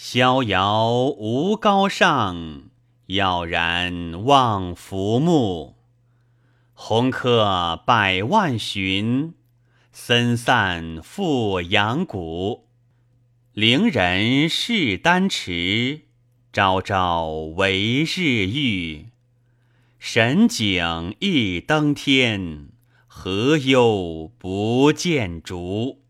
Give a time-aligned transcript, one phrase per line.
[0.00, 2.70] 逍遥无高上，
[3.06, 5.74] 杳然望浮木。
[6.72, 9.34] 鸿客百万寻，
[9.90, 12.68] 森散复阳谷。
[13.52, 16.02] 伶人试丹池，
[16.52, 19.08] 朝朝为日浴。
[19.98, 22.68] 神景一登天，
[23.08, 26.02] 何忧不见竹？